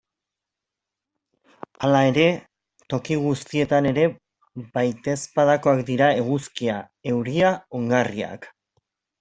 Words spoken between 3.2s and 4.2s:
guztietan ere